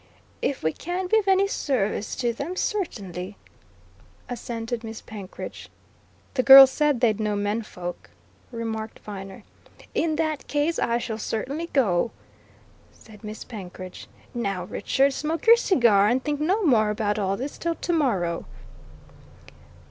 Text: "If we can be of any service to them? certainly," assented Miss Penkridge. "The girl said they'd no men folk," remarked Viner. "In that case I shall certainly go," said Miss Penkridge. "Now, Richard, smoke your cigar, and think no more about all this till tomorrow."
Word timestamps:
"If 0.41 0.63
we 0.63 0.73
can 0.73 1.05
be 1.05 1.19
of 1.19 1.27
any 1.27 1.47
service 1.47 2.15
to 2.15 2.33
them? 2.33 2.55
certainly," 2.55 3.37
assented 4.27 4.83
Miss 4.83 4.99
Penkridge. 4.99 5.69
"The 6.33 6.41
girl 6.41 6.65
said 6.65 7.01
they'd 7.01 7.19
no 7.19 7.35
men 7.35 7.61
folk," 7.61 8.09
remarked 8.51 8.97
Viner. 8.97 9.43
"In 9.93 10.15
that 10.15 10.47
case 10.47 10.79
I 10.79 10.97
shall 10.97 11.19
certainly 11.19 11.67
go," 11.71 12.09
said 12.91 13.23
Miss 13.23 13.43
Penkridge. 13.43 14.07
"Now, 14.33 14.63
Richard, 14.63 15.13
smoke 15.13 15.45
your 15.45 15.55
cigar, 15.55 16.07
and 16.07 16.23
think 16.23 16.39
no 16.39 16.63
more 16.63 16.89
about 16.89 17.19
all 17.19 17.37
this 17.37 17.59
till 17.59 17.75
tomorrow." 17.75 18.47